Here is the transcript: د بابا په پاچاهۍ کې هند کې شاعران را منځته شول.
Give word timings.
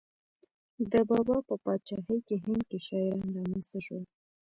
د 0.91 0.93
بابا 1.09 1.37
په 1.47 1.55
پاچاهۍ 1.63 2.19
کې 2.27 2.35
هند 2.45 2.61
کې 2.69 2.77
شاعران 2.87 3.29
را 3.35 3.43
منځته 3.49 3.79
شول. 3.85 4.03